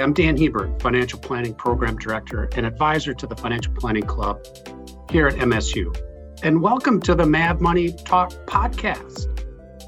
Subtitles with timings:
[0.00, 4.40] I'm Dan Hebert, Financial Planning Program Director and Advisor to the Financial Planning Club
[5.10, 5.92] here at MSU.
[6.44, 9.26] And welcome to the Mav Money Talk podcast,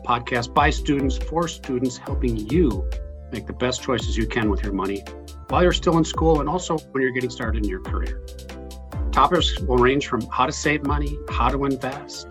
[0.04, 2.90] podcast by students for students, helping you
[3.30, 5.04] make the best choices you can with your money
[5.48, 8.20] while you're still in school and also when you're getting started in your career.
[9.12, 12.26] Topics will range from how to save money, how to invest,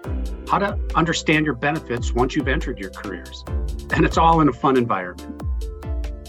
[0.49, 3.45] how to understand your benefits once you've entered your careers.
[3.91, 5.38] And it's all in a fun environment.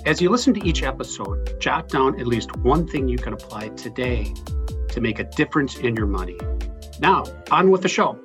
[0.07, 3.69] As you listen to each episode, jot down at least one thing you can apply
[3.69, 4.33] today
[4.89, 6.39] to make a difference in your money.
[7.01, 8.19] Now, on with the show.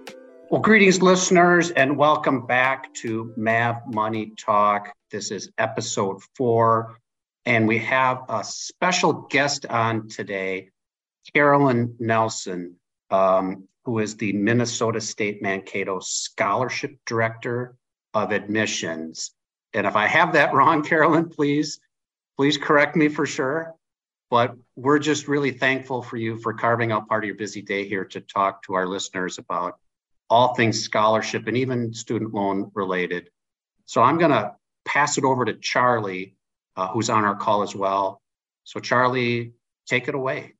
[0.49, 4.93] Well, greetings, listeners, and welcome back to Mav Money Talk.
[5.11, 6.97] This is episode four,
[7.45, 10.69] and we have a special guest on today,
[11.33, 12.77] Carolyn Nelson,
[13.11, 17.75] um, who is the Minnesota State Mankato Scholarship Director
[18.13, 19.34] of Admissions.
[19.75, 21.79] And if I have that wrong, Carolyn, please,
[22.37, 23.75] please correct me for sure.
[24.31, 27.87] But we're just really thankful for you for carving out part of your busy day
[27.87, 29.77] here to talk to our listeners about
[30.29, 33.29] all things scholarship and even student loan related.
[33.85, 36.35] So I'm going to pass it over to Charlie,
[36.75, 38.21] uh, who's on our call as well.
[38.63, 39.53] So, Charlie,
[39.85, 40.53] take it away.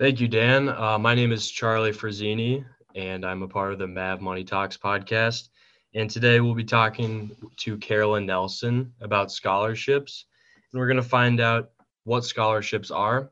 [0.00, 0.68] Thank you, Dan.
[0.68, 2.64] Uh, my name is Charlie Frazzini,
[2.96, 5.48] and I'm a part of the Mav Money Talks podcast.
[5.94, 10.26] And today we'll be talking to Carolyn Nelson about scholarships.
[10.72, 11.70] And we're going to find out
[12.04, 13.30] what scholarships are,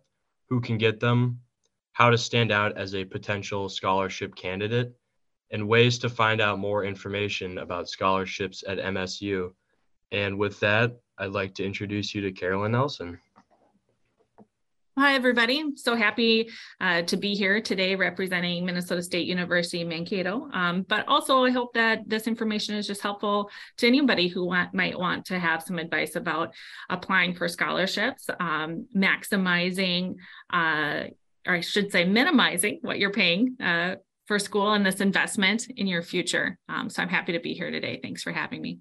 [0.48, 1.40] who can get them,
[1.92, 4.94] how to stand out as a potential scholarship candidate,
[5.50, 9.52] and ways to find out more information about scholarships at MSU.
[10.10, 13.18] And with that, I'd like to introduce you to Carolyn Nelson.
[14.98, 15.62] Hi, everybody.
[15.76, 16.48] So happy
[16.80, 20.48] uh, to be here today representing Minnesota State University Mankato.
[20.54, 24.72] Um, but also, I hope that this information is just helpful to anybody who want,
[24.72, 26.54] might want to have some advice about
[26.88, 30.14] applying for scholarships, um, maximizing,
[30.50, 31.08] uh,
[31.46, 35.86] or I should say, minimizing what you're paying uh, for school and this investment in
[35.86, 36.58] your future.
[36.70, 38.00] Um, so I'm happy to be here today.
[38.02, 38.78] Thanks for having me.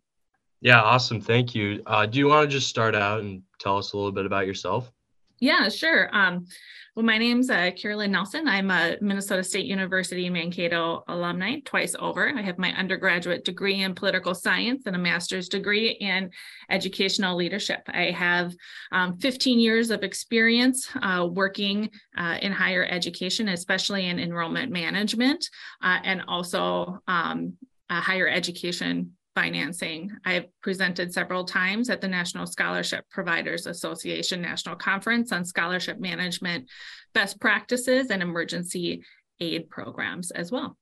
[0.62, 1.20] Yeah, awesome.
[1.20, 1.84] Thank you.
[1.86, 4.48] Uh, do you want to just start out and tell us a little bit about
[4.48, 4.90] yourself?
[5.46, 6.10] Yeah, sure.
[6.12, 6.48] Um,
[6.96, 8.48] well, my name's uh, Carolyn Nelson.
[8.48, 12.30] I'm a Minnesota State University Mankato alumni twice over.
[12.36, 16.32] I have my undergraduate degree in political science and a master's degree in
[16.72, 17.82] educational leadership.
[17.90, 18.56] I have
[18.92, 25.48] um, 15 years of experience uh, working uh, in higher education, especially in enrollment management
[25.84, 27.54] uh, and also um,
[27.88, 30.12] higher education financing.
[30.24, 36.70] I've presented several times at the National Scholarship Providers Association National Conference on scholarship management
[37.14, 39.04] best practices and emergency
[39.40, 40.78] aid programs as well.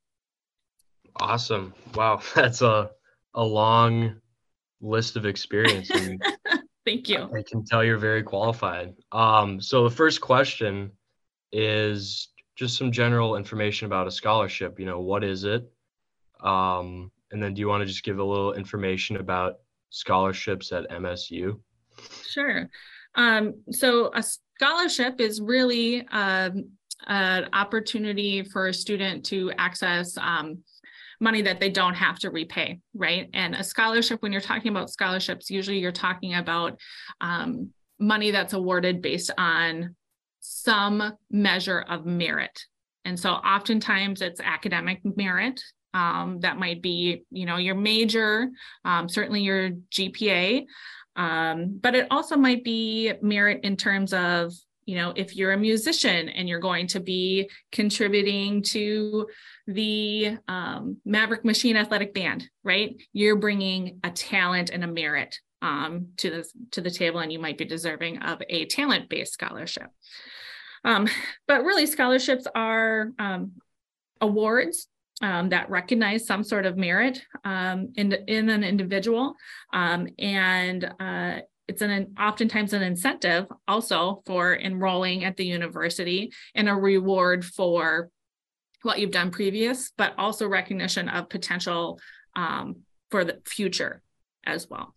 [1.17, 1.73] Awesome.
[1.95, 2.91] Wow, that's a
[3.33, 4.15] a long
[4.81, 5.89] list of experience.
[6.85, 7.29] Thank you.
[7.35, 8.93] I can tell you're very qualified.
[9.11, 10.91] Um, so the first question
[11.51, 14.79] is just some general information about a scholarship.
[14.79, 15.71] You know, what is it?
[16.41, 19.55] Um, and then do you want to just give a little information about
[19.89, 21.59] scholarships at MSU?
[22.25, 22.69] Sure.
[23.15, 26.69] Um, so a scholarship is really um,
[27.07, 30.59] an opportunity for a student to access um,
[31.19, 33.29] money that they don't have to repay, right?
[33.33, 36.79] And a scholarship, when you're talking about scholarships, usually you're talking about
[37.19, 39.95] um, money that's awarded based on
[40.39, 42.65] some measure of merit.
[43.05, 45.61] And so oftentimes it's academic merit
[45.93, 48.49] um, that might be, you know, your major,
[48.83, 50.65] um, certainly your GPA,
[51.15, 54.53] um, but it also might be merit in terms of,
[54.85, 59.27] you know, if you're a musician and you're going to be contributing to
[59.67, 62.95] the um, Maverick Machine Athletic Band, right?
[63.13, 67.39] You're bringing a talent and a merit um, to the to the table, and you
[67.39, 69.87] might be deserving of a talent-based scholarship.
[70.83, 71.07] Um,
[71.47, 73.53] but really, scholarships are um,
[74.19, 74.87] awards
[75.21, 79.35] um, that recognize some sort of merit um, in, in an individual.
[79.71, 86.67] Um, and uh, it's an oftentimes an incentive also for enrolling at the university and
[86.67, 88.09] a reward for
[88.81, 91.99] what you've done previous, but also recognition of potential
[92.35, 92.77] um,
[93.11, 94.01] for the future
[94.45, 94.93] as well.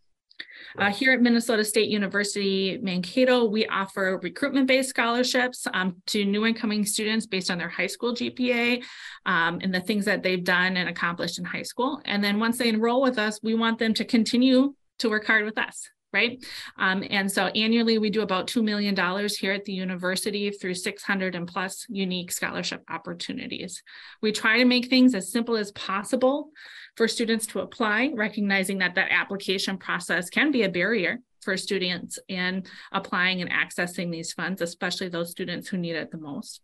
[0.79, 6.85] Uh, here at Minnesota State University Mankato, we offer recruitment-based scholarships um, to new incoming
[6.85, 8.83] students based on their high school GPA
[9.25, 12.01] um, and the things that they've done and accomplished in high school.
[12.05, 15.45] And then once they enroll with us, we want them to continue to work hard
[15.45, 16.43] with us right?
[16.79, 18.97] Um, and so annually we do about $2 million
[19.39, 23.83] here at the university through 600 and plus unique scholarship opportunities.
[24.23, 26.51] We try to make things as simple as possible
[26.97, 32.19] for students to apply, recognizing that that application process can be a barrier, for students
[32.29, 36.61] in applying and accessing these funds, especially those students who need it the most.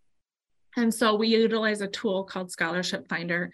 [0.76, 3.52] And so we utilize a tool called Scholarship Finder,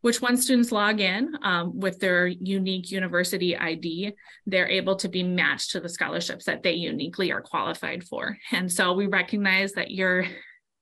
[0.00, 4.12] which once students log in um, with their unique university ID,
[4.44, 8.36] they're able to be matched to the scholarships that they uniquely are qualified for.
[8.50, 10.24] And so we recognize that your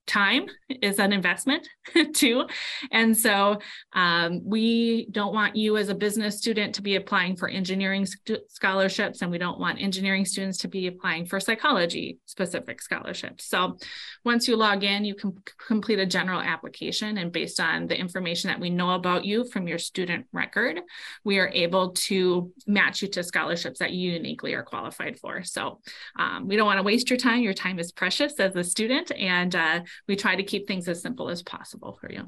[0.06, 1.67] time is an investment
[2.15, 2.47] too.
[2.91, 3.59] And so
[3.95, 8.06] um, we don't want you as a business student to be applying for engineering
[8.49, 13.47] scholarships, and we don't want engineering students to be applying for psychology specific scholarships.
[13.47, 13.79] So
[14.25, 15.35] once you log in, you can
[15.67, 19.67] complete a general application, and based on the information that we know about you from
[19.69, 20.81] your student record,
[21.25, 25.43] we are able to match you to scholarships that you uniquely are qualified for.
[25.43, 25.81] So
[26.19, 27.41] um, we don't want to waste your time.
[27.41, 31.00] Your time is precious as a student, and uh, we try to keep things as
[31.00, 32.26] simple as possible for you.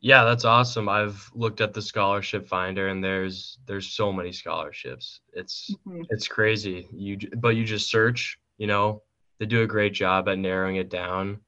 [0.00, 0.88] Yeah, that's awesome.
[0.88, 5.20] I've looked at the scholarship finder and there's there's so many scholarships.
[5.32, 6.02] It's mm-hmm.
[6.10, 6.86] it's crazy.
[6.92, 9.02] You but you just search, you know,
[9.38, 11.40] they do a great job at narrowing it down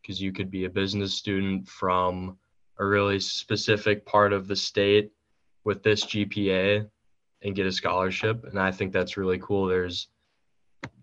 [0.00, 2.38] because you could be a business student from
[2.78, 5.10] a really specific part of the state
[5.64, 6.86] with this GPA
[7.42, 9.66] and get a scholarship and I think that's really cool.
[9.66, 10.08] There's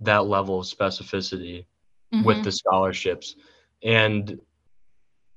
[0.01, 1.65] that level of specificity
[2.13, 2.23] mm-hmm.
[2.23, 3.35] with the scholarships.
[3.83, 4.39] And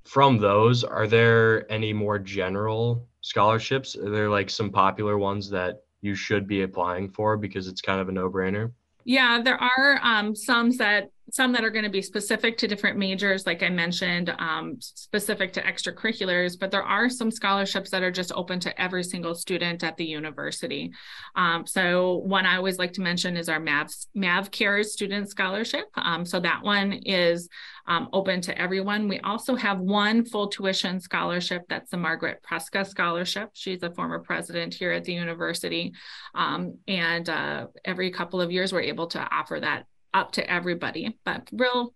[0.05, 3.97] from those, are there any more general scholarships?
[3.97, 8.01] Are there like some popular ones that you should be applying for because it's kind
[8.01, 8.73] of a no brainer?
[9.07, 12.99] Yeah, there are um, some that some that are going to be specific to different
[12.99, 18.11] majors, like I mentioned, um, specific to extracurriculars, but there are some scholarships that are
[18.11, 20.93] just open to every single student at the university.
[21.35, 25.87] Um, so one I always like to mention is our MAV, MAV Cares Student Scholarship.
[25.97, 27.49] Um, so that one is
[27.87, 29.09] um, open to everyone.
[29.09, 31.63] We also have one full tuition scholarship.
[31.69, 33.51] That's the Margaret Preska Scholarship.
[33.53, 35.93] She's a former president here at the university.
[36.35, 41.19] Um, and uh, every couple of years, we're able to offer that up to everybody,
[41.25, 41.95] but real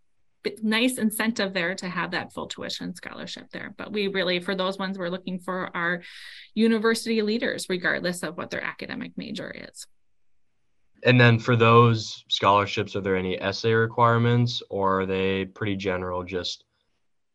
[0.62, 3.74] nice incentive there to have that full tuition scholarship there.
[3.76, 6.02] But we really, for those ones, we're looking for our
[6.54, 9.86] university leaders, regardless of what their academic major is.
[11.04, 16.24] And then for those scholarships, are there any essay requirements or are they pretty general?
[16.24, 16.64] Just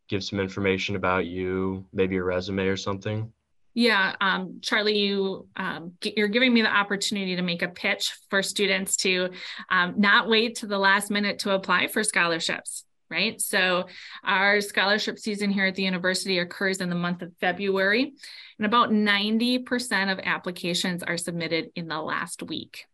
[0.10, 3.32] give some information about you, maybe a resume or something?
[3.76, 8.44] Yeah, um, Charlie, you um, you're giving me the opportunity to make a pitch for
[8.44, 9.30] students to
[9.70, 12.86] um, not wait to the last minute to apply for scholarships.
[13.10, 13.40] Right.
[13.40, 13.88] So
[14.24, 18.14] our scholarship season here at the university occurs in the month of February,
[18.58, 22.86] and about 90% of applications are submitted in the last week.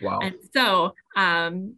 [0.00, 0.20] Wow.
[0.22, 1.74] And so um,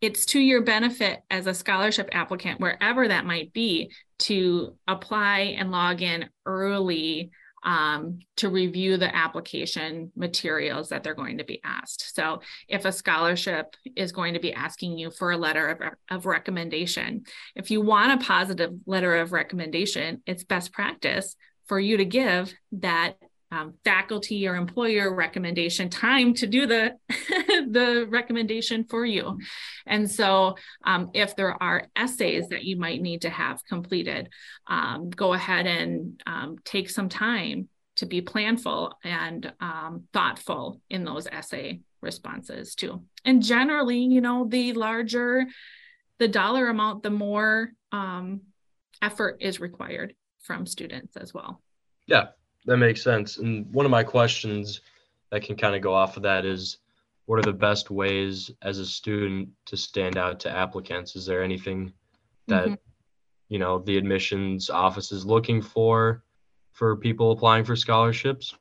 [0.00, 5.70] it's to your benefit as a scholarship applicant, wherever that might be, to apply and
[5.70, 7.30] log in early
[7.62, 12.14] um, to review the application materials that they're going to be asked.
[12.14, 15.80] So, if a scholarship is going to be asking you for a letter of,
[16.10, 17.24] of recommendation,
[17.54, 21.36] if you want a positive letter of recommendation, it's best practice
[21.66, 23.16] for you to give that
[23.52, 29.38] um, faculty or employer recommendation time to do the the recommendation for you.
[29.86, 34.28] And so um, if there are essays that you might need to have completed
[34.66, 41.04] um, go ahead and um, take some time to be planful and um, thoughtful in
[41.04, 43.02] those essay responses too.
[43.24, 45.46] And generally you know the larger
[46.18, 48.42] the dollar amount the more um,
[49.02, 51.60] effort is required from students as well.
[52.06, 52.28] Yeah
[52.66, 53.38] that makes sense.
[53.38, 54.80] And one of my questions
[55.30, 56.78] that can kind of go off of that is
[57.26, 61.16] what are the best ways as a student to stand out to applicants?
[61.16, 61.92] Is there anything
[62.48, 62.74] that mm-hmm.
[63.48, 66.24] you know the admissions office is looking for
[66.72, 68.56] for people applying for scholarships?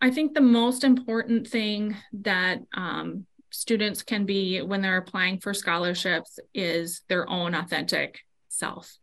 [0.00, 5.54] I think the most important thing that um, students can be when they're applying for
[5.54, 8.98] scholarships is their own authentic self.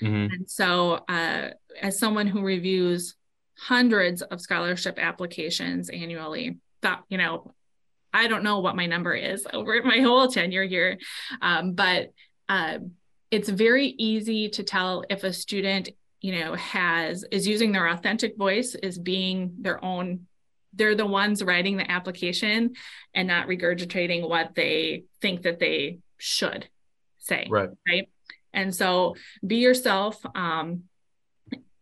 [0.00, 0.32] Mm-hmm.
[0.32, 3.14] And so, uh, as someone who reviews
[3.56, 7.54] hundreds of scholarship applications annually, thought, you know,
[8.12, 10.98] I don't know what my number is over my whole tenure here,
[11.40, 12.12] um, but
[12.48, 12.78] uh,
[13.30, 15.88] it's very easy to tell if a student,
[16.20, 20.26] you know, has is using their authentic voice, is being their own.
[20.74, 22.74] They're the ones writing the application
[23.14, 26.66] and not regurgitating what they think that they should
[27.18, 27.46] say.
[27.50, 27.70] Right.
[27.88, 28.08] Right.
[28.52, 29.16] And so
[29.46, 30.84] be yourself um,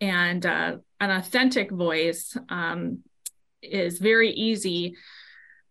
[0.01, 3.01] and uh, an authentic voice um,
[3.63, 4.97] is very easy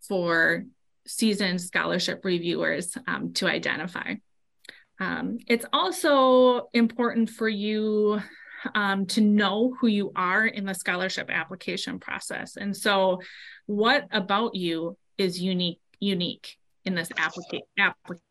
[0.07, 0.65] for
[1.07, 4.15] seasoned scholarship reviewers um, to identify.
[4.99, 8.21] Um, it's also important for you
[8.75, 12.57] um, to know who you are in the scholarship application process.
[12.57, 13.21] And so,
[13.65, 17.63] what about you is unique unique in this applicant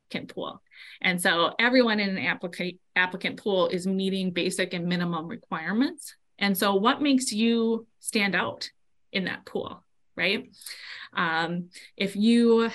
[0.08, 0.62] applicant pool.
[1.00, 6.16] And so everyone in an applicant applicant pool is meeting basic and minimum requirements.
[6.38, 8.70] And so what makes you stand out
[9.12, 9.82] in that pool,
[10.16, 10.50] right?
[11.14, 12.70] Um, if you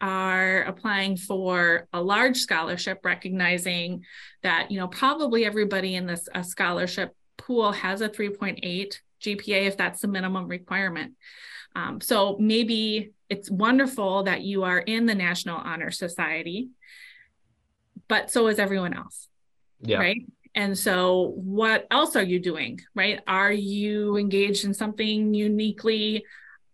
[0.00, 4.04] are applying for a large scholarship, recognizing
[4.42, 10.00] that, you know, probably everybody in this scholarship pool has a 3.8 GPA if that's
[10.02, 11.14] the minimum requirement.
[11.76, 16.70] Um, so maybe it's wonderful that you are in the National Honor Society,
[18.08, 19.28] but so is everyone else.
[19.82, 19.98] Yeah.
[19.98, 20.22] Right.
[20.54, 22.80] And so, what else are you doing?
[22.94, 23.20] Right?
[23.28, 26.24] Are you engaged in something uniquely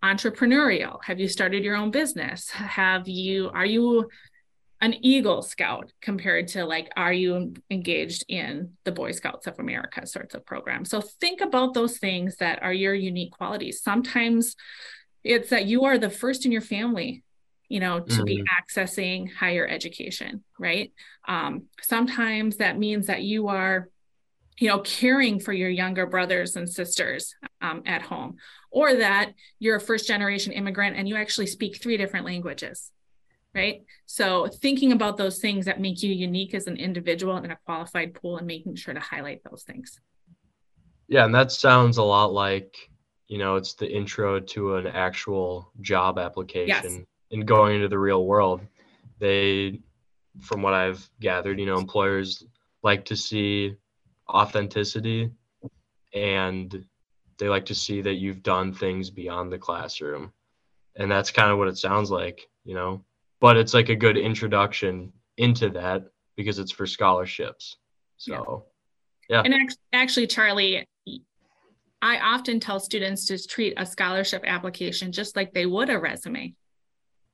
[0.05, 1.01] entrepreneurial?
[1.05, 2.49] Have you started your own business?
[2.51, 4.09] Have you, are you
[4.83, 10.05] an Eagle Scout compared to like, are you engaged in the Boy Scouts of America
[10.09, 10.91] sorts of programs?
[10.91, 13.81] So think about those things that are your unique qualities.
[13.81, 14.57] Sometimes
[15.23, 17.23] it's that you are the first in your family,
[17.69, 18.25] you know, to mm-hmm.
[18.25, 20.93] be accessing higher education, right?
[21.29, 23.89] Um, sometimes that means that you are
[24.59, 28.37] you know caring for your younger brothers and sisters um, at home
[28.71, 32.91] or that you're a first generation immigrant and you actually speak three different languages
[33.55, 33.85] right?
[34.07, 38.15] So thinking about those things that make you unique as an individual in a qualified
[38.15, 40.01] pool and making sure to highlight those things.
[41.09, 42.75] Yeah, and that sounds a lot like,
[43.29, 46.99] you know, it's the intro to an actual job application yes.
[47.31, 48.61] and going into the real world.
[49.19, 49.81] They
[50.41, 52.45] from what I've gathered, you know, employers
[52.83, 53.77] like to see
[54.31, 55.31] authenticity
[56.15, 56.85] and
[57.39, 60.33] they like to see that you've done things beyond the classroom.
[60.97, 63.05] And that's kind of what it sounds like, you know
[63.43, 66.05] but it's like a good introduction into that
[66.37, 67.77] because it's for scholarships.
[68.17, 68.67] So,
[69.29, 69.43] yeah.
[69.43, 69.53] yeah.
[69.53, 70.87] And actually, Charlie,
[72.01, 76.55] I often tell students to treat a scholarship application just like they would a resume,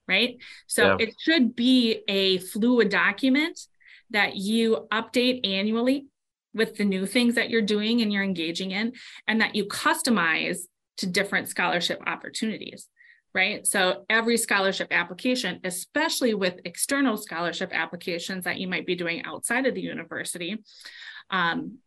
[0.08, 0.38] right?
[0.66, 1.06] So yeah.
[1.06, 3.60] it should be a fluid document
[4.08, 6.06] that you update annually
[6.54, 8.94] with the new things that you're doing and you're engaging in,
[9.26, 10.60] and that you customize
[10.96, 12.88] to different scholarship opportunities
[13.34, 13.66] right?
[13.66, 19.66] So every scholarship application, especially with external scholarship applications that you might be doing outside
[19.66, 20.58] of the university,
[21.30, 21.78] um,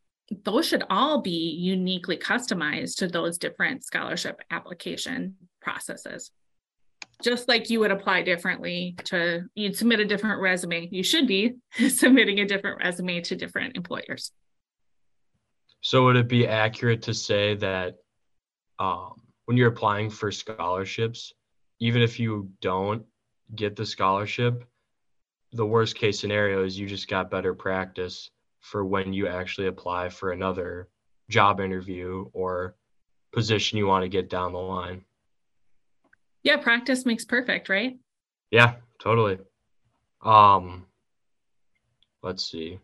[0.43, 6.31] those should all be uniquely customized to those different scholarship application processes.
[7.21, 11.55] Just like you would apply differently to, you'd submit a different resume, you should be
[11.89, 14.31] submitting a different resume to different employers.
[15.81, 17.95] So, would it be accurate to say that
[18.77, 19.15] um,
[19.51, 21.33] when you're applying for scholarships,
[21.81, 23.03] even if you don't
[23.53, 24.63] get the scholarship,
[25.51, 28.29] the worst case scenario is you just got better practice
[28.61, 30.87] for when you actually apply for another
[31.29, 32.77] job interview or
[33.33, 35.03] position you want to get down the line.
[36.43, 37.99] Yeah, practice makes perfect, right?
[38.51, 39.37] Yeah, totally.
[40.21, 40.85] Um
[42.23, 42.79] let's see.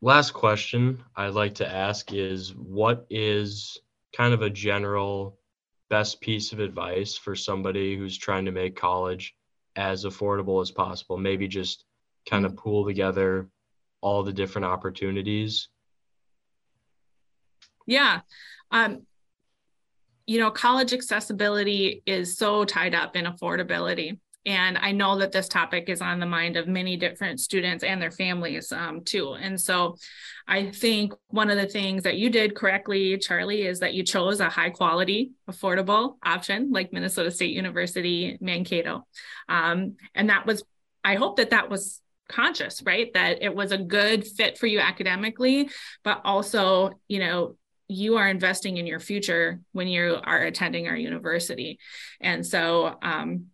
[0.00, 3.80] Last question I'd like to ask is what is
[4.18, 5.38] kind of a general
[5.88, 9.34] best piece of advice for somebody who's trying to make college
[9.76, 11.16] as affordable as possible?
[11.16, 11.84] Maybe just
[12.28, 12.60] kind of mm-hmm.
[12.60, 13.48] pool together
[14.00, 15.68] all the different opportunities.
[17.86, 18.20] Yeah.
[18.70, 19.06] Um,
[20.26, 24.18] you know, college accessibility is so tied up in affordability.
[24.46, 28.00] And I know that this topic is on the mind of many different students and
[28.00, 29.34] their families um, too.
[29.34, 29.96] And so
[30.46, 34.40] I think one of the things that you did correctly, Charlie, is that you chose
[34.40, 39.06] a high quality, affordable option like Minnesota State University Mankato.
[39.48, 40.62] Um, and that was,
[41.04, 43.12] I hope that that was conscious, right?
[43.14, 45.68] That it was a good fit for you academically,
[46.04, 47.56] but also, you know,
[47.88, 51.78] you are investing in your future when you are attending our university.
[52.20, 53.46] And so, um,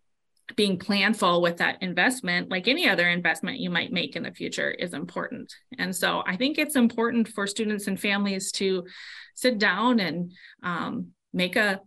[0.56, 4.70] being planful with that investment, like any other investment you might make in the future,
[4.70, 5.54] is important.
[5.78, 8.84] And so I think it's important for students and families to
[9.34, 10.32] sit down and
[10.62, 11.80] um, make a,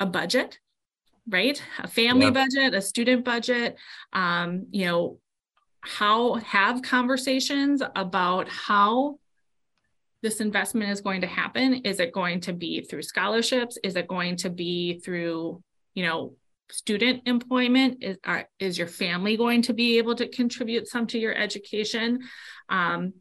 [0.00, 0.58] a budget,
[1.28, 1.62] right?
[1.80, 2.32] A family yeah.
[2.32, 3.76] budget, a student budget,
[4.12, 5.18] um, you know,
[5.80, 9.18] how have conversations about how
[10.22, 11.74] this investment is going to happen.
[11.84, 13.78] Is it going to be through scholarships?
[13.84, 15.62] Is it going to be through,
[15.94, 16.34] you know,
[16.70, 18.02] student employment?
[18.02, 22.20] Is, are, is your family going to be able to contribute some to your education?
[22.68, 23.14] Um,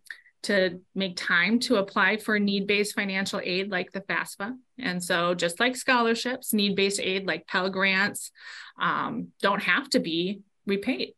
[0.43, 4.55] to make time to apply for need-based financial aid like the FAFSA.
[4.79, 8.31] And so just like scholarships, need-based aid like Pell Grants
[8.79, 11.15] um, don't have to be repaid.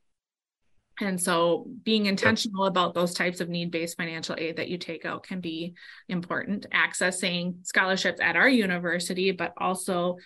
[1.01, 5.23] And so being intentional about those types of need-based financial aid that you take out
[5.23, 5.75] can be
[6.07, 6.65] important.
[6.71, 10.17] Accessing scholarships at our university, but also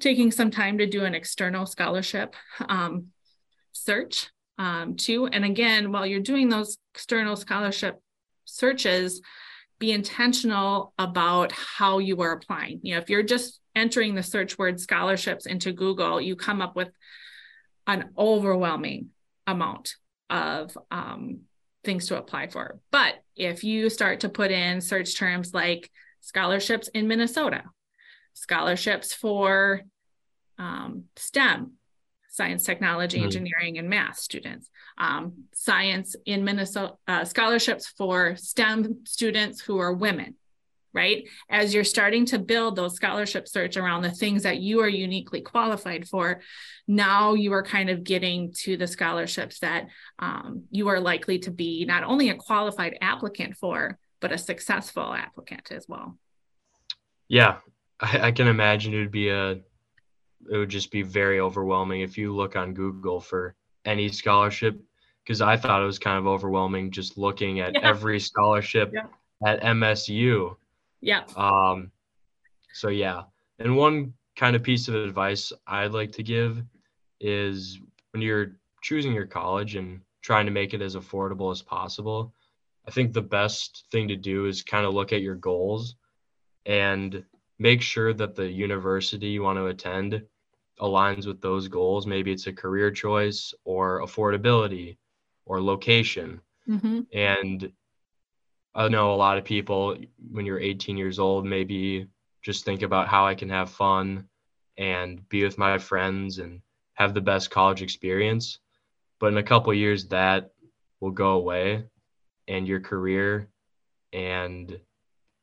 [0.00, 2.34] taking some time to do an external scholarship
[2.68, 3.08] um,
[3.72, 5.26] search um, too.
[5.26, 8.00] And again, while you're doing those external scholarship
[8.44, 9.20] searches,
[9.78, 12.80] be intentional about how you are applying.
[12.82, 16.76] You know, if you're just entering the search word scholarships into Google, you come up
[16.76, 16.90] with
[17.86, 19.08] an overwhelming
[19.46, 19.96] amount
[20.30, 21.40] of um,
[21.84, 22.78] things to apply for.
[22.90, 27.64] But if you start to put in search terms like scholarships in Minnesota,
[28.34, 29.82] scholarships for
[30.58, 31.72] um, STEM,
[32.28, 33.26] science, technology, mm-hmm.
[33.26, 39.92] engineering, and math students, um, science in Minnesota, uh, scholarships for STEM students who are
[39.92, 40.34] women,
[40.94, 41.28] right?
[41.50, 45.42] As you're starting to build those scholarship search around the things that you are uniquely
[45.42, 46.40] qualified for,
[46.88, 51.50] now you are kind of getting to the scholarships that um, you are likely to
[51.50, 56.16] be not only a qualified applicant for, but a successful applicant as well.
[57.28, 57.58] Yeah,
[58.02, 62.18] I, I can imagine it would be a, it would just be very overwhelming if
[62.18, 63.54] you look on Google for
[63.84, 64.80] any scholarship
[65.24, 67.80] because I thought it was kind of overwhelming just looking at yeah.
[67.82, 69.06] every scholarship yeah.
[69.46, 70.56] at MSU.
[71.00, 71.22] Yeah.
[71.36, 71.90] Um,
[72.72, 73.22] so yeah,
[73.58, 76.62] and one kind of piece of advice I'd like to give
[77.20, 77.78] is
[78.10, 82.32] when you're choosing your college and trying to make it as affordable as possible,
[82.86, 85.96] I think the best thing to do is kind of look at your goals
[86.66, 87.24] and
[87.58, 90.22] make sure that the university you want to attend
[90.80, 92.06] aligns with those goals.
[92.06, 94.96] Maybe it's a career choice or affordability
[95.44, 96.40] or location.
[96.68, 97.00] Mm-hmm.
[97.12, 97.72] And
[98.74, 99.96] I know a lot of people,
[100.30, 102.08] when you're 18 years old, maybe
[102.42, 104.28] just think about how I can have fun
[104.78, 106.62] and be with my friends and
[106.94, 108.58] have the best college experience.
[109.20, 110.52] But in a couple years, that
[111.00, 111.84] will go away,
[112.48, 113.48] and your career
[114.12, 114.80] and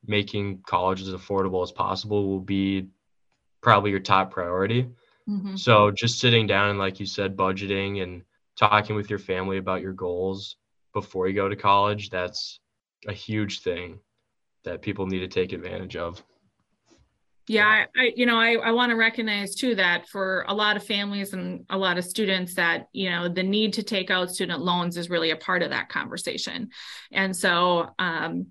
[0.10, 2.88] making college as affordable as possible will be
[3.62, 4.90] probably your top priority.
[5.30, 5.56] Mm-hmm.
[5.56, 8.24] So just sitting down and, like you said, budgeting and
[8.58, 10.58] talking with your family about your goals
[10.94, 12.60] before you go to college, that's
[13.08, 14.00] a huge thing
[14.64, 16.22] that people need to take advantage of.
[17.48, 20.78] Yeah, I, I you know, I, I want to recognize too that for a lot
[20.78, 24.32] of families and a lot of students that, you know, the need to take out
[24.32, 26.70] student loans is really a part of that conversation.
[27.12, 28.48] And so um,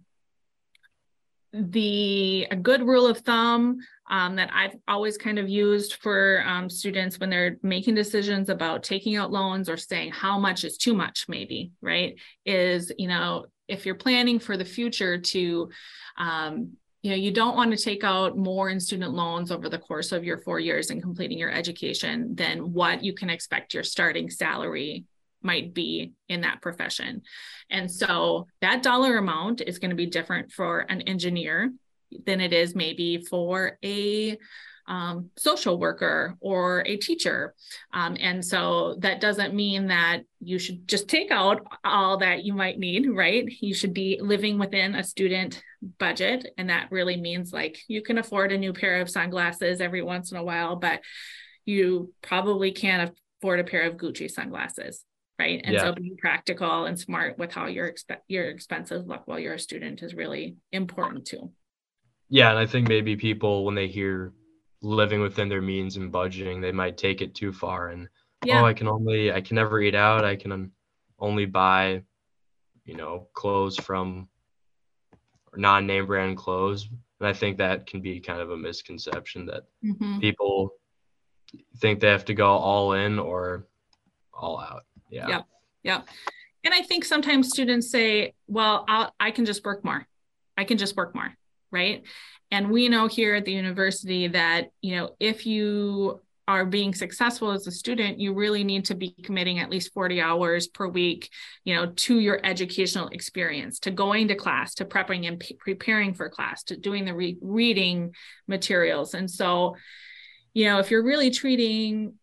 [1.52, 3.78] the a good rule of thumb
[4.10, 8.82] um, that I've always kind of used for um, students when they're making decisions about
[8.82, 12.16] taking out loans or saying how much is too much, maybe, right?
[12.44, 15.68] Is, you know, if you're planning for the future to,
[16.16, 19.78] um, you know, you don't want to take out more in student loans over the
[19.78, 23.84] course of your four years and completing your education than what you can expect your
[23.84, 25.04] starting salary
[25.42, 27.22] might be in that profession.
[27.70, 31.72] And so that dollar amount is going to be different for an engineer
[32.26, 34.38] than it is maybe for a
[34.88, 37.54] um, social worker or a teacher.
[37.92, 42.54] Um, and so that doesn't mean that you should just take out all that you
[42.54, 43.44] might need, right?
[43.60, 45.62] You should be living within a student
[45.98, 46.46] budget.
[46.56, 50.32] And that really means like you can afford a new pair of sunglasses every once
[50.32, 51.00] in a while, but
[51.66, 55.04] you probably can't afford a pair of Gucci sunglasses
[55.38, 55.82] right and yeah.
[55.82, 59.58] so being practical and smart with how your exp- your expenses look while you're a
[59.58, 61.50] student is really important too
[62.28, 64.32] yeah and i think maybe people when they hear
[64.82, 68.08] living within their means and budgeting they might take it too far and
[68.44, 68.60] yeah.
[68.60, 70.70] oh i can only i can never eat out i can
[71.18, 72.02] only buy
[72.84, 74.28] you know clothes from
[75.56, 76.88] non-name brand clothes
[77.20, 80.18] and i think that can be kind of a misconception that mm-hmm.
[80.20, 80.72] people
[81.78, 83.66] think they have to go all in or
[84.32, 85.28] all out yeah.
[85.28, 85.42] Yeah.
[85.82, 86.00] Yeah.
[86.64, 90.06] And I think sometimes students say, well, I'll, I can just work more.
[90.56, 91.32] I can just work more.
[91.70, 92.02] Right.
[92.50, 97.50] And we know here at the university that, you know, if you are being successful
[97.50, 101.28] as a student, you really need to be committing at least 40 hours per week,
[101.64, 106.14] you know, to your educational experience, to going to class, to prepping and p- preparing
[106.14, 108.14] for class, to doing the re- reading
[108.46, 109.12] materials.
[109.12, 109.76] And so,
[110.54, 112.14] you know, if you're really treating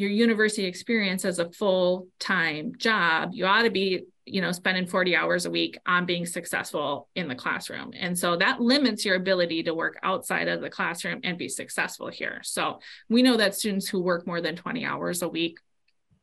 [0.00, 5.16] your university experience as a full-time job you ought to be you know spending 40
[5.16, 7.92] hours a week on being successful in the classroom.
[7.98, 12.08] And so that limits your ability to work outside of the classroom and be successful
[12.08, 12.40] here.
[12.42, 15.58] So we know that students who work more than 20 hours a week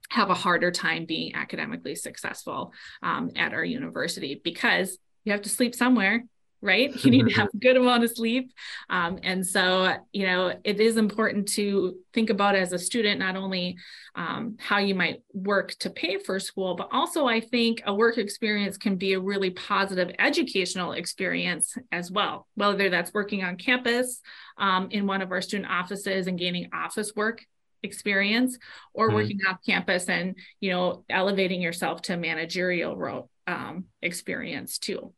[0.10, 5.50] have a harder time being academically successful um, at our university because you have to
[5.50, 6.24] sleep somewhere
[6.62, 6.94] right?
[7.08, 8.52] You need to have a good amount of sleep.
[8.90, 13.38] Um, and so, you know, it is important to think about as a student, not
[13.38, 13.78] only
[14.16, 18.18] um, how you might work to pay for school, but also I think a work
[18.18, 24.20] experience can be a really positive educational experience as well, whether that's working on campus
[24.58, 27.46] um, in one of our student offices and gaining office work
[27.84, 28.58] experience
[28.94, 29.16] or mm-hmm.
[29.16, 35.14] working off campus and you know elevating yourself to managerial role um, experience too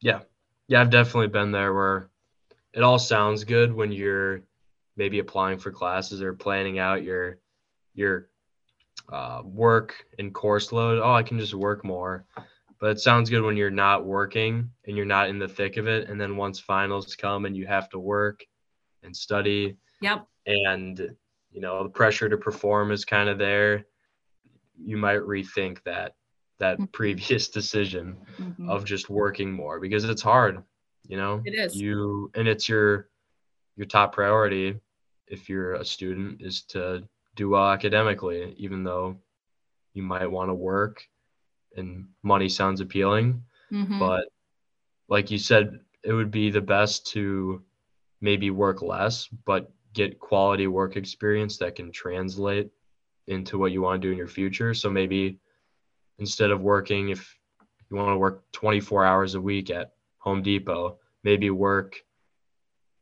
[0.00, 0.20] yeah
[0.70, 2.10] yeah, I've definitely been there where
[2.72, 4.42] it all sounds good when you're
[4.96, 7.38] maybe applying for classes or planning out your
[7.92, 8.28] your
[9.12, 11.00] uh, work and course load.
[11.02, 12.24] Oh, I can just work more.
[12.78, 15.88] But it sounds good when you're not working and you're not in the thick of
[15.88, 16.08] it.
[16.08, 18.46] And then once finals come and you have to work
[19.02, 19.76] and study.
[20.02, 20.24] Yep.
[20.46, 21.16] And
[21.50, 23.86] you know, the pressure to perform is kind of there.
[24.78, 26.14] You might rethink that
[26.60, 26.84] that mm-hmm.
[26.86, 28.70] previous decision mm-hmm.
[28.70, 30.62] of just working more because it's hard
[31.08, 33.08] you know it is you and it's your
[33.76, 34.78] your top priority
[35.26, 37.02] if you're a student is to
[37.34, 39.16] do well academically even though
[39.94, 41.02] you might want to work
[41.76, 43.42] and money sounds appealing
[43.72, 43.98] mm-hmm.
[43.98, 44.26] but
[45.08, 47.62] like you said it would be the best to
[48.20, 52.70] maybe work less but get quality work experience that can translate
[53.26, 55.38] into what you want to do in your future so maybe
[56.20, 57.36] instead of working if
[57.90, 61.96] you want to work 24 hours a week at Home Depot, maybe work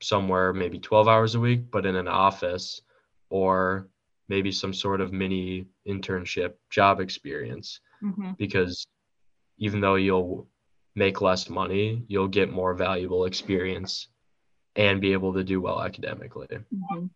[0.01, 2.83] somewhere maybe 12 hours a week but in an office
[3.31, 3.89] or
[4.29, 8.33] maybe some sort of mini internship job experience mm-hmm.
[8.39, 8.87] because
[9.59, 10.47] even though you'll
[10.95, 14.09] make less money you'll get more valuable experience
[14.77, 17.07] and be able to do well academically mm-hmm.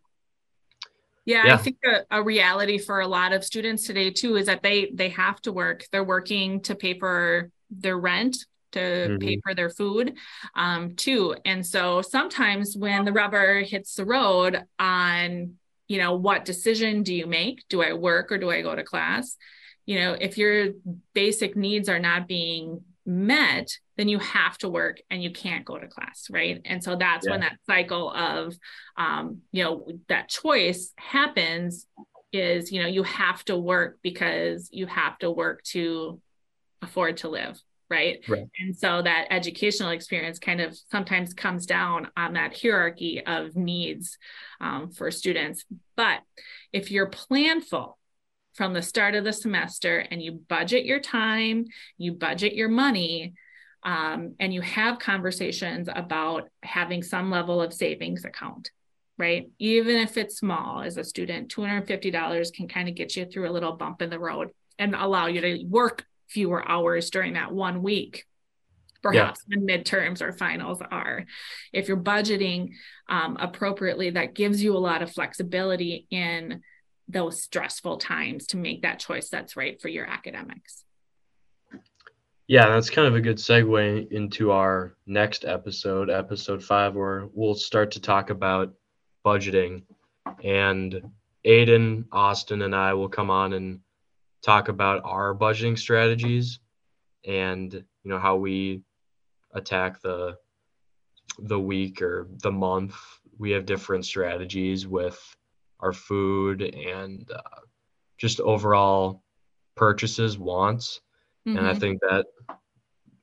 [1.24, 4.46] Yeah, yeah, I think a, a, reality for a lot of students today too is
[4.46, 5.85] that they they have to work.
[5.92, 8.38] They're working to pay for their rent,
[8.72, 9.18] to mm-hmm.
[9.18, 10.16] pay for their food,
[10.56, 11.37] um, too.
[11.44, 15.54] And so sometimes when the rubber hits the road on,
[15.87, 17.68] you know, what decision do you make?
[17.68, 19.37] Do I work or do I go to class?
[19.87, 20.70] You know, if your
[21.14, 25.78] basic needs are not being met, then you have to work and you can't go
[25.78, 26.61] to class, right?
[26.64, 27.33] And so that's yeah.
[27.33, 28.55] when that cycle of,
[28.96, 31.87] um, you know, that choice happens
[32.33, 36.20] is, you know, you have to work because you have to work to
[36.81, 37.61] afford to live.
[37.90, 38.24] Right?
[38.26, 38.48] right.
[38.59, 44.16] And so that educational experience kind of sometimes comes down on that hierarchy of needs
[44.62, 45.66] um, for students.
[45.94, 46.20] But
[46.72, 47.96] if you're planful,
[48.55, 53.35] from the start of the semester and you budget your time, you budget your money,
[53.84, 58.70] um, and you have conversations about having some level of savings account,
[59.18, 59.50] right?
[59.58, 63.52] Even if it's small as a student, $250 can kind of get you through a
[63.52, 67.82] little bump in the road and allow you to work fewer hours during that one
[67.82, 68.24] week
[69.02, 69.56] perhaps yeah.
[69.56, 71.26] when midterms or finals are.
[71.72, 72.70] If you're budgeting
[73.08, 76.62] um, appropriately, that gives you a lot of flexibility in
[77.08, 80.84] those stressful times to make that choice that's right for your academics.
[82.48, 87.55] Yeah, that's kind of a good segue into our next episode, episode five, where we'll
[87.55, 88.74] start to talk about
[89.24, 89.83] budgeting.
[90.42, 91.02] And
[91.46, 93.81] Aiden, Austin, and I will come on and
[94.42, 96.59] talk about our budgeting strategies
[97.24, 98.83] and you know how we
[99.55, 100.37] attack the
[101.38, 102.96] the week or the month.
[103.38, 105.18] We have different strategies with
[105.81, 107.61] our food and uh,
[108.18, 109.22] just overall
[109.76, 111.00] purchases, wants.
[111.46, 111.59] Mm-hmm.
[111.59, 111.81] And I mm-hmm.
[111.81, 112.26] think that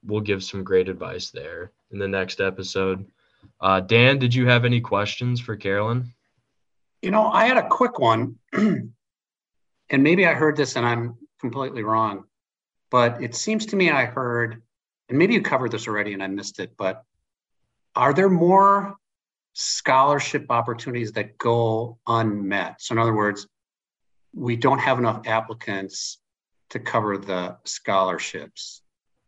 [0.04, 3.06] we'll give some great advice there in the next episode.
[3.62, 6.06] Uh, Dan, did you have any questions for Carolyn?
[7.02, 8.92] You know, I had a quick one, and
[9.92, 12.26] maybe I heard this and I'm completely wrong,
[12.92, 14.62] but it seems to me I heard,
[15.08, 17.04] and maybe you covered this already and I missed it, but
[17.96, 18.98] are there more
[19.54, 22.82] scholarship opportunities that go unmet.
[22.82, 23.48] So, in other words,
[24.34, 26.20] we don't have enough applicants
[26.70, 28.82] to cover the scholarships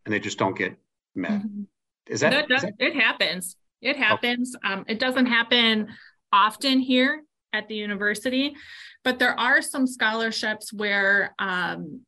[0.05, 0.75] and they just don't get
[1.15, 1.31] met.
[1.31, 1.63] Mm-hmm.
[2.07, 3.55] Is, that, that, is that, it happens.
[3.81, 4.55] It happens.
[4.55, 4.73] Okay.
[4.73, 5.87] Um, it doesn't happen
[6.31, 7.23] often here
[7.53, 8.55] at the university,
[9.03, 12.01] but there are some scholarships where um,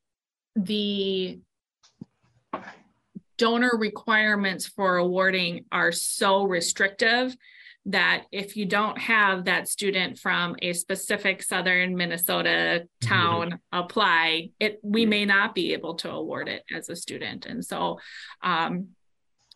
[0.56, 1.40] the
[3.38, 7.36] donor requirements for awarding are so restrictive
[7.86, 13.80] that if you don't have that student from a specific southern minnesota town mm-hmm.
[13.80, 18.00] apply it we may not be able to award it as a student and so
[18.42, 18.88] um,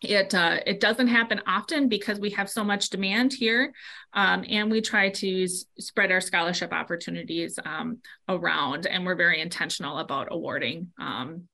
[0.02, 3.74] it uh, it doesn't happen often because we have so much demand here
[4.14, 7.98] um, and we try to s- spread our scholarship opportunities um,
[8.30, 11.48] around and we're very intentional about awarding um,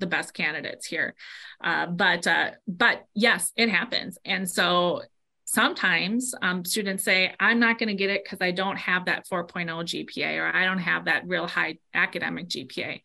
[0.00, 1.14] the best candidates here.
[1.62, 5.02] Uh, but uh, but yes, it happens, and so
[5.52, 9.26] sometimes um, students say, I'm not going to get it because I don't have that
[9.28, 13.00] 4.0 GPA or I don't have that real high academic GPA.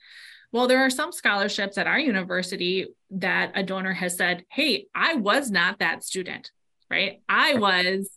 [0.51, 5.15] Well, there are some scholarships at our university that a donor has said, Hey, I
[5.15, 6.51] was not that student,
[6.89, 7.21] right?
[7.27, 8.11] I was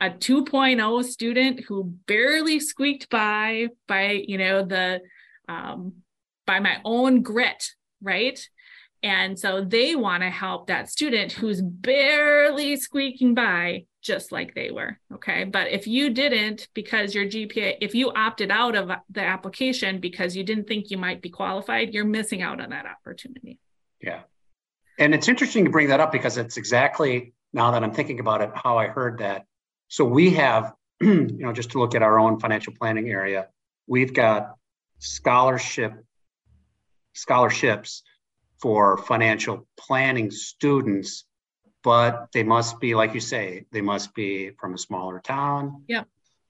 [0.00, 5.00] a 2.0 student who barely squeaked by by you know the
[5.48, 5.94] um,
[6.46, 7.70] by my own grit
[8.02, 8.46] right
[9.02, 14.70] and so they want to help that student who's barely squeaking by just like they
[14.70, 14.98] were.
[15.14, 15.44] Okay.
[15.44, 20.36] But if you didn't, because your GPA, if you opted out of the application because
[20.36, 23.58] you didn't think you might be qualified, you're missing out on that opportunity.
[24.00, 24.20] Yeah.
[24.98, 28.40] And it's interesting to bring that up because it's exactly now that I'm thinking about
[28.42, 29.44] it, how I heard that.
[29.88, 33.48] So we have, you know, just to look at our own financial planning area,
[33.86, 34.54] we've got
[34.98, 35.92] scholarship
[37.12, 38.02] scholarships
[38.60, 41.24] for financial planning students,
[41.82, 45.84] but they must be, like you say, they must be from a smaller town.
[45.86, 46.04] Yeah.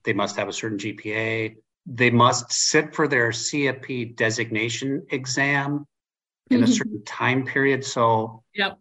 [0.05, 1.57] They must have a certain GPA.
[1.87, 5.87] They must sit for their CFP designation exam
[6.51, 6.73] in a mm-hmm.
[6.73, 7.85] certain time period.
[7.85, 8.79] So, yep.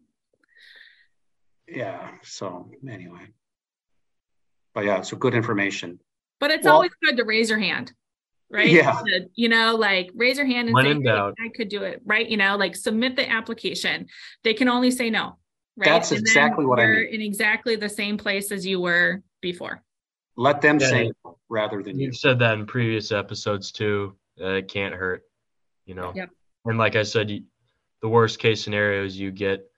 [1.68, 2.12] Yeah.
[2.24, 3.28] So, anyway.
[4.74, 6.00] But yeah, so good information.
[6.40, 7.94] But it's well, always good to raise your hand
[8.50, 8.70] right?
[8.70, 9.02] Yeah.
[9.36, 12.28] you know, like raise your hand and when say, hey, I could do it, right?
[12.28, 14.08] You know, like submit the application.
[14.44, 15.38] They can only say no,
[15.76, 15.86] right?
[15.86, 17.08] That's and exactly what I mean.
[17.12, 19.82] In exactly the same place as you were before.
[20.38, 21.12] Let them yeah, say
[21.50, 22.08] rather than you.
[22.08, 24.16] You've said that in previous episodes too.
[24.40, 25.24] Uh, it can't hurt,
[25.86, 26.12] you know.
[26.14, 26.30] Yep.
[26.66, 27.44] And like I said, you,
[28.02, 29.70] the worst case scenario is you get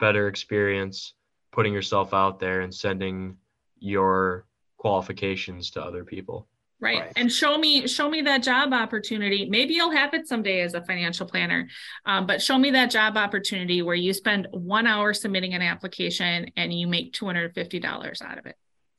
[0.00, 1.14] better experience
[1.52, 3.36] putting yourself out there and sending
[3.78, 4.46] your
[4.78, 6.48] qualifications to other people
[6.82, 7.00] right?
[7.00, 7.12] right?
[7.16, 10.82] and show me show me that job opportunity maybe you'll have it someday as a
[10.84, 11.68] financial planner
[12.04, 16.50] um, but show me that job opportunity where you spend one hour submitting an application
[16.56, 18.56] and you make $250 out of it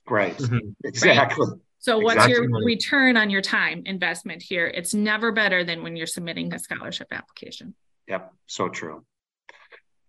[0.10, 0.70] right mm-hmm.
[0.84, 1.60] exactly right?
[1.80, 2.34] so what's exactly.
[2.34, 6.60] your return on your time investment here it's never better than when you're submitting a
[6.60, 7.76] scholarship application
[8.08, 9.04] yep so true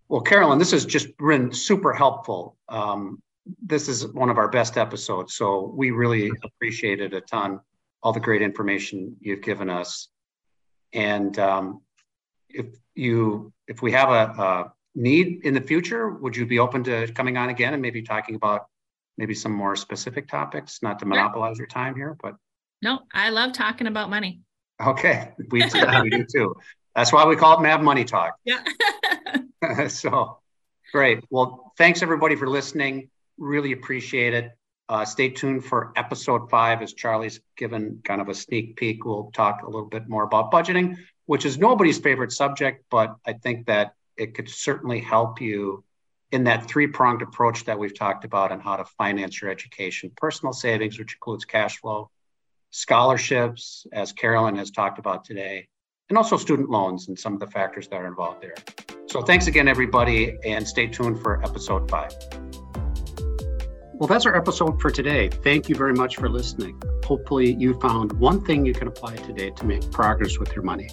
[0.08, 3.20] well carolyn this has just been super helpful um,
[3.62, 5.34] this is one of our best episodes.
[5.34, 7.60] So we really appreciate it a ton,
[8.02, 10.08] all the great information you've given us.
[10.92, 11.82] And um,
[12.48, 16.84] if you, if we have a, a, need in the future, would you be open
[16.84, 18.66] to coming on again and maybe talking about
[19.18, 20.80] maybe some more specific topics?
[20.82, 22.36] Not to monopolize your time here, but
[22.80, 24.42] no, I love talking about money.
[24.80, 26.54] Okay, we do, we do too.
[26.94, 28.36] That's why we call it Mav Money Talk.
[28.44, 28.62] Yeah.
[29.88, 30.38] so
[30.92, 31.24] great.
[31.30, 33.10] Well, thanks everybody for listening.
[33.38, 34.52] Really appreciate it.
[34.88, 39.04] Uh, stay tuned for episode five as Charlie's given kind of a sneak peek.
[39.04, 43.32] We'll talk a little bit more about budgeting, which is nobody's favorite subject, but I
[43.32, 45.84] think that it could certainly help you
[46.32, 50.10] in that three pronged approach that we've talked about on how to finance your education
[50.16, 52.10] personal savings, which includes cash flow,
[52.70, 55.68] scholarships, as Carolyn has talked about today,
[56.08, 58.54] and also student loans and some of the factors that are involved there.
[59.08, 62.12] So, thanks again, everybody, and stay tuned for episode five.
[63.96, 65.28] Well, that's our episode for today.
[65.28, 66.82] Thank you very much for listening.
[67.04, 70.90] Hopefully, you found one thing you can apply today to make progress with your money.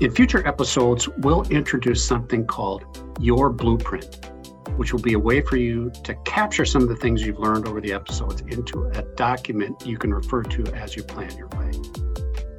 [0.00, 2.84] In future episodes, we'll introduce something called
[3.20, 4.30] Your Blueprint,
[4.76, 7.66] which will be a way for you to capture some of the things you've learned
[7.66, 11.72] over the episodes into a document you can refer to as you plan your way.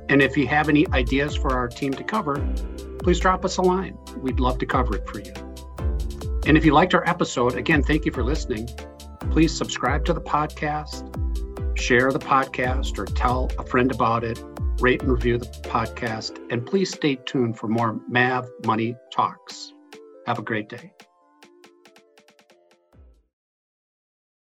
[0.10, 2.46] And if you have any ideas for our team to cover,
[3.00, 3.98] please drop us a line.
[4.18, 5.32] We'd love to cover it for you.
[6.46, 8.68] And if you liked our episode, again, thank you for listening.
[9.36, 11.04] Please subscribe to the podcast,
[11.78, 14.42] share the podcast, or tell a friend about it,
[14.80, 19.74] rate and review the podcast, and please stay tuned for more MAV Money Talks.
[20.26, 20.94] Have a great day.